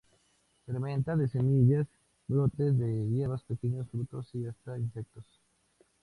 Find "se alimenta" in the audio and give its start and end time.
0.65-1.15